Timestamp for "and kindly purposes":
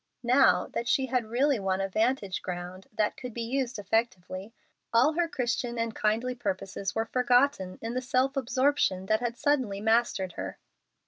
5.77-6.95